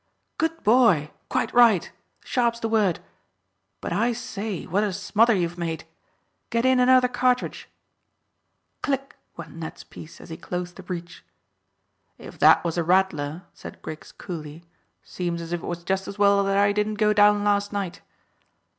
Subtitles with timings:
[0.39, 1.11] "Good boy!
[1.29, 1.91] Quite right!
[2.25, 3.01] Sharp's the word.
[3.81, 5.83] But I say, what a smother you've made.
[6.49, 7.69] Get in another cartridge."
[8.81, 9.15] Click!
[9.37, 11.23] went Ned's piece as he closed the breech.
[12.17, 14.63] "If that was a rattler," said Griggs coolly,
[15.03, 18.01] "seems as if it was just as well that I didn't go down last night."